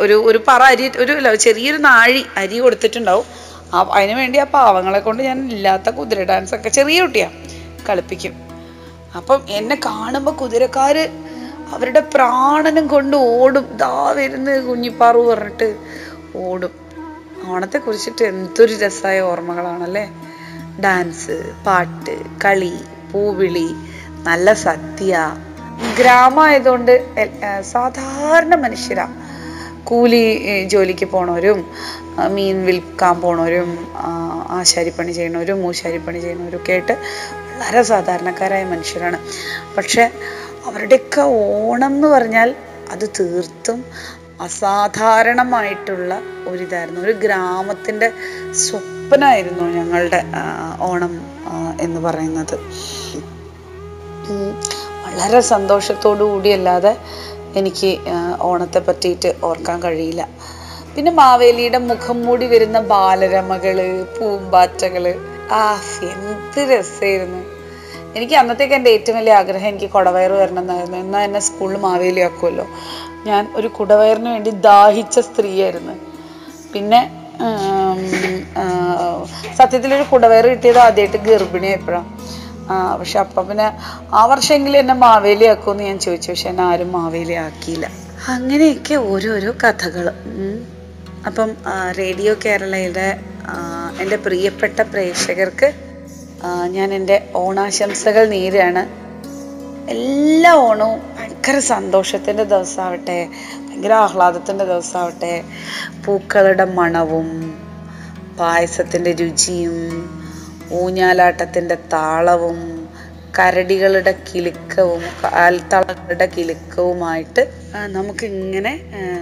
ഒരു 0.04 0.16
ഒരു 0.30 0.38
പറ 0.48 0.62
അരി 0.72 0.84
ഒരു 1.02 1.36
ചെറിയൊരു 1.44 1.80
നാഴി 1.88 2.22
അരി 2.42 2.58
കൊടുത്തിട്ടുണ്ടാവും. 2.64 3.26
അതിനു 3.74 4.14
വേണ്ടി 4.14 4.38
ആ 4.38 4.44
പാവങ്ങളെ 4.44 4.98
കൊണ്ട് 4.98 5.22
ഞാൻ 5.22 5.38
ഇല്ലാത്ത 5.52 5.90
കുതിര 5.90 6.22
ഡാൻസ് 6.22 6.54
ഒക്കെ 6.54 6.68
ചെറിയ 6.68 7.00
കുട്ടിയാ 7.00 7.30
കളിപ്പിക്കും. 7.88 8.34
അപ്പം 9.16 9.40
എന്നെ 9.48 9.76
കാണുമ്പോൾ 9.86 10.30
കുതിരക്കാര് 10.30 11.08
അവരുടെ 11.72 12.00
പ്രാണനം 12.00 12.86
കൊണ്ട് 12.86 13.16
ഓടും. 13.16 13.76
ദാ 13.76 14.10
വരുന്ന 14.10 14.58
കുഞ്ഞിപ്പാറു 14.58 15.20
പറഞ്ഞിട്ട് 15.20 15.76
ഓടും. 16.36 16.70
ഓണത്തെ 17.48 17.78
കുറിച്ചിട്ട് 17.78 18.24
എന്തൊരു 18.24 18.74
രസമായ 18.74 19.20
ഓർമ്മകളാണല്ലേ? 19.20 20.04
ഡാൻസ് 20.84 21.52
പാട്ട് 21.66 22.14
കളി 22.44 22.74
പൂവിളി 23.12 23.68
നല്ല 24.22 24.52
സദ്യ. 24.52 25.36
ഗ്രാമമായതുകൊണ്ട് 25.98 26.94
സാധാരണ 27.60 28.54
മനുഷ്യരാ. 28.54 29.08
കൂലി 29.84 30.64
ജോലിക്ക് 30.64 31.06
പോണവരും 31.06 31.60
മീൻ 32.28 32.66
വിൽക്കാൻ 32.66 33.20
പോണവരും 33.20 33.70
ആശാരിപ്പണി 34.50 35.12
ചെയ്യണവരും 35.12 35.62
മൂശാരിപ്പണി 35.62 36.18
ചെയ്യണവരും 36.18 36.56
ഒക്കെ 36.56 36.72
ആയിട്ട് 36.72 36.92
വളരെ 37.60 37.82
സാധാരണക്കാരായ 37.82 38.64
മനുഷ്യരാണ്. 38.64 39.18
പക്ഷെ 39.76 40.10
അവരുടെയൊക്കെ 40.66 41.20
ഓണം 41.20 41.94
എന്ന് 41.94 42.08
പറഞ്ഞാൽ 42.08 42.54
അത് 42.90 43.08
തീർത്തും 43.20 43.84
അസാധാരണമായിട്ടുള്ള 44.40 46.20
ഒരിതായിരുന്നു. 46.48 47.00
ഒരു 47.00 47.12
ഗ്രാമത്തിന്റെ 47.12 48.12
സ്വപ്നമായിരുന്നു 48.52 49.64
ഞങ്ങളുടെ 49.64 50.24
ഓണം 50.80 51.12
എന്ന് 51.80 52.00
പറയുന്നത്. 52.00 52.56
വളരെ 55.06 55.40
സന്തോഷത്തോടു 55.40 56.24
കൂടിയല്ലാതെ 56.24 56.96
എനിക്ക് 57.54 57.98
ഓണത്തെ 58.40 58.78
പറ്റിയിട്ട് 58.78 59.34
ഓർക്കാൻ 59.44 59.82
കഴിയില്ല. 59.82 60.28
പിന്നെ 61.00 61.12
മാവേലിയുടെ 61.18 61.78
മുഖം 61.90 62.16
മൂടി 62.24 62.46
വരുന്ന 62.52 62.78
ബാലരമകൾ 62.90 63.78
പൂമ്പാറ്റകൾ. 64.16 65.04
ആ 65.58 65.60
എന്ത് 66.08 66.58
രസമായിരുന്നു 66.70 67.38
എനിക്ക് 68.16 68.34
അന്നത്തേക്ക് 68.40 68.74
എന്റെ 68.78 68.90
ഏറ്റവും 68.96 69.16
വലിയ 69.18 69.34
ആഗ്രഹം 69.38 69.68
എനിക്ക് 69.72 69.88
കുടവയറ് 69.94 70.34
വരണം 70.40 70.60
എന്നായിരുന്നു 70.64 70.98
എന്നാൽ 71.04 71.22
എന്നെ 71.28 71.40
സ്കൂളിൽ 71.46 71.78
മാവേലി 71.84 72.22
ആക്കുമല്ലോ 72.26 72.66
ഞാൻ 73.28 73.42
ഒരു 73.58 73.68
കുടവയറിന് 73.78 74.30
വേണ്ടി 74.34 74.50
ദാഹിച്ച 74.66 75.18
സ്ത്രീയായിരുന്നു. 75.28 75.94
പിന്നെ 76.74 77.00
സത്യത്തിലൊരു 79.60 80.06
കുടവയറ് 80.12 80.50
കിട്ടിയത് 80.54 80.80
ആദ്യമായിട്ട് 80.86 81.20
ഗർഭിണിയായപ്പോഴാണ് 81.28 82.10
പക്ഷെ 83.00 83.20
അപ്പം 83.24 83.46
പിന്നെ 83.52 83.68
ആ 84.20 84.24
വർഷമെങ്കിലും 84.32 84.80
എന്നെ 84.82 84.96
മാവേലി 85.06 85.48
ആക്കുമെന്ന് 85.54 85.86
ഞാൻ 85.90 85.98
ചോദിച്ചു. 86.06 86.28
പക്ഷെ 86.32 86.50
എന്നെ 86.52 86.64
ആരും 86.72 86.92
മാവേലി 86.98 87.38
ആക്കിയില്ല 87.46 87.88
അങ്ങനെയൊക്കെ 88.34 88.98
ഓരോരോ 89.12 89.54
കഥകൾ 89.64 90.08
അപ്പം 91.24 91.50
റേഡിയോ 91.96 92.32
കേരളയുടെ 92.44 93.08
എന്റെ 94.00 94.16
പ്രിയപ്പെട്ട 94.16 94.78
പ്രേക്ഷകർക്ക് 94.90 95.68
ഞാൻ 96.68 96.88
എന്റെ 96.94 97.16
ഓണാശംസകൾ 97.34 98.24
നേരാണ് 98.28 98.82
എല്ലാ 99.88 100.52
ഓണവും 100.66 101.00
ഭയങ്കര 101.16 101.58
സന്തോഷത്തിന്റെ 101.68 102.44
ദിവസമാവട്ടെ 102.44 103.18
ഭയങ്കര 103.60 103.92
ആഹ്ലാദത്തിന്റെ 104.04 104.64
ദിവസമാവട്ടെ. 104.64 105.32
പൂക്കളുടെ 106.04 106.64
മണവും 106.76 107.28
പായസത്തിന്റെ 108.38 109.12
രുചിയും 109.20 109.76
ഊഞ്ഞാലാട്ടത്തിന്റെ 110.72 111.76
താളവും 111.92 112.58
കരടികളുടെ 113.38 114.12
കിലുക്കവും 114.28 115.02
കാൽത്തളകളുടെ 115.24 116.26
കിലുക്കവുമായിട്ട് 116.26 117.42
നമുക്കിങ്ങനെ 117.88 118.72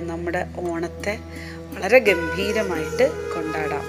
നമ്മുടെ 0.06 0.42
ഓണത്തെ 0.64 1.14
വളരെ 1.78 1.98
ഗംഭീരമായിട്ട് 1.98 3.04
കൊണ്ടാടാം. 3.32 3.84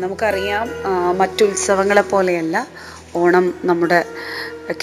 നമുക്കറിയാം 0.00 0.66
മറ്റുത്സവങ്ങളെ 1.18 2.00
പോലെയല്ല 2.02 2.56
ഓണം 3.16 3.54
നമ്മുടെ 3.64 3.98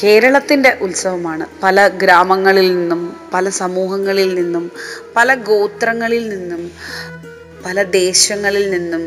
കേരളത്തിന്റെ 0.03 0.77
ഉത്സവമാണ്. 0.81 1.45
പല 1.63 1.87
ഗ്രാമങ്ങളിൽ 2.01 2.67
നിന്നും 2.77 3.01
പല 3.33 3.49
സമൂഹങ്ങളിൽ 3.59 4.35
നിന്നും 4.35 4.65
പല 5.15 5.35
ഗോത്രങ്ങളിൽ 5.49 6.29
നിന്നും 6.29 6.63
പല 7.65 7.83
ദേശങ്ങളിൽ 7.97 8.65
നിന്നും 8.69 9.03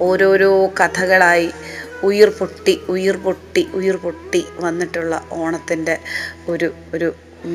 ഓരോരോ 0.00 0.52
കഥകളായി 0.80 1.48
ഉയിർ 2.04 2.30
പൊട്ടി 2.38 2.80
ഉയിർ 2.88 3.16
പൊട്ടി 3.16 3.68
ഉയിർ 3.74 3.96
പൊട്ടി 3.96 4.44
വന്നിട്ടുള്ള 4.60 5.14
ഓണത്തിന്റെ 5.32 5.96
ഒരു 6.48 6.68
ഒരു 6.94 7.10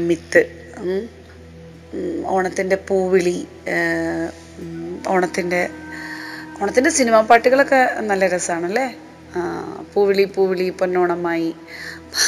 മിത്ത്. 0.08 0.44
ഓണത്തിന്റെ 2.26 2.76
പൂവിളി 2.88 3.38
ഓണത്തിന്റെ 5.10 5.62
ഓണത്തിന്റെ 6.60 6.90
സിനിമാ 6.90 7.20
പാട്ടുകളൊക്കെ 7.22 7.80
നല്ല 8.02 8.24
രസമാണല്ലേ 8.28 8.88
പൂവിളി 9.94 10.26
പൂവിളി 10.36 10.66
പൊന്നോണമായി. 10.72 11.52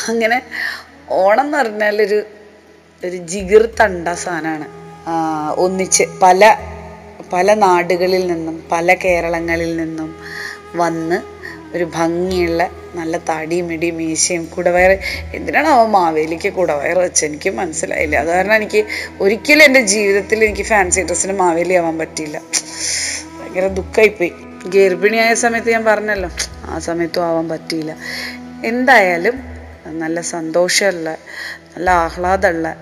അങ്ങനെ 0.09 0.37
ഓണം 1.19 1.45
എന്ന് 1.45 1.57
പറഞ്ഞാൽ 1.57 1.95
ഒരു 2.01 2.19
ഒരു 3.03 3.17
ജിഗിർ 3.31 3.63
തണ്ട 3.79 4.07
സാധനമാണ് 4.23 4.67
ഒന്നിച്ച് 5.57 6.03
പല 6.21 6.41
പല 7.31 7.53
നാടുകളിൽ 7.63 8.23
നിന്നും 8.27 8.63
പല 8.71 8.93
കേരളങ്ങളിൽ 8.95 9.71
നിന്നും 9.77 10.09
വന്ന് 10.75 11.17
ഒരു 11.73 11.83
ഭംഗിയുള്ള 11.95 12.69
നല്ല 12.95 13.17
തടിയും 13.17 13.67
മിടിയും 13.67 13.97
മീശയും 13.97 14.45
കുടവയർ. 14.45 14.97
എന്തിനാണ് 15.33 15.67
അവൻ 15.67 15.89
മാവേലിക്ക് 15.91 16.53
കുടവയർ 16.53 16.99
വെച്ച് 16.99 17.25
എനിക്ക് 17.25 17.49
മനസ്സിലായില്ല. 17.49 18.15
അത് 18.15 18.27
കാരണം 18.27 18.55
എനിക്ക് 18.55 18.85
ഒരിക്കലും 19.21 19.63
എന്റെ 19.63 19.81
ജീവിതത്തിൽ 19.81 20.43
എനിക്ക് 20.43 20.61
ഫാൻസി 20.61 21.01
ഡ്രസ്സിന് 21.01 21.33
മാവേലി 21.33 21.73
ആവാൻ 21.73 21.97
പറ്റിയില്ല. 21.97 22.41
ഭയങ്കര 23.39 23.67
ദുഃഖമായിപ്പോയി 23.67 24.33
ഗർഭിണിയായ 24.65 25.33
സമയത്ത് 25.33 25.71
ഞാൻ 25.71 25.85
പറഞ്ഞല്ലോ 25.85 26.29
ആ 26.65 26.79
സമയത്തും 26.79 27.25
ആവാൻ 27.25 27.49
പറ്റിയില്ല. 27.49 27.95
എന്തായാലും 28.65 29.33
നല്ല 29.85 30.21
സന്തോഷമുള്ള 30.21 31.09
നല്ല 31.75 31.89
ആഹ്ലാദമുള്ള 31.89 32.75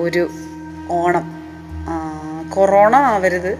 ഒരു 0.00 0.30
ഓണം. 0.90 1.26
കൊറോണ 2.50 2.96
ആവരുത്. 2.96 3.58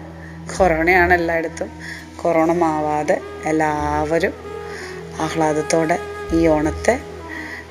കൊറോണയാണ് 0.59 1.15
എല്ലായിടത്തും. 1.15 1.71
കൊറോണ 2.17 2.53
മാവാതെ 2.53 3.21
എല്ലാവരും 3.45 4.56
ആഹ്ലാദത്തോടെ 5.21 5.99
ഈ 6.33 6.47
ഓണത്തെ 6.47 7.01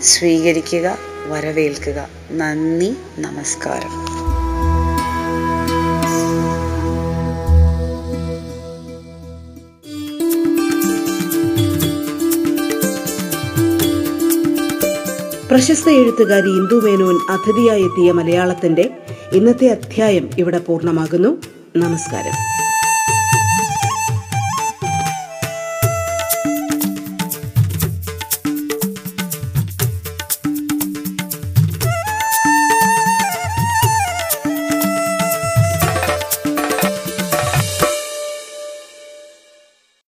സ്വീകരിക്കുക 0.01 0.97
വരവേൽക്കുക. 1.27 2.08
നന്ദി 2.31 2.95
നമസ്കാരം. 3.19 4.05
പ്രശസ്ത 15.47 15.89
എഴുത്തുകാരി 15.89 16.49
ഇന്ദു 16.49 16.75
മേനോൻ 16.75 17.19
അതിഥിയായി 17.29 17.84
എത്തിയ 17.84 18.12
മലയാളത്തിന്റെ 18.12 18.97
ഇന്നത്തെ 19.31 19.67
അധ്യായം 19.67 20.29
ഇവിടെ 20.38 20.60
പൂർണമാകുന്നു. 20.60 21.41
നമസ്കാരം. 21.75 22.55